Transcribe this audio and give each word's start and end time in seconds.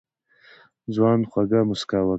ځوان 0.95 1.19
خوږه 1.29 1.59
موسکا 1.69 1.99
وکړه. 2.01 2.09